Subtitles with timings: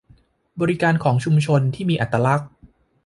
[0.61, 2.49] บริการของชุมชนที่มีอัตลักษณ์